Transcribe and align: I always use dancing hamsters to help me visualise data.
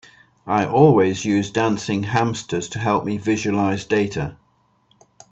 I 0.47 0.65
always 0.65 1.25
use 1.25 1.51
dancing 1.51 2.01
hamsters 2.01 2.67
to 2.69 2.79
help 2.79 3.05
me 3.05 3.17
visualise 3.17 3.85
data. 3.85 4.35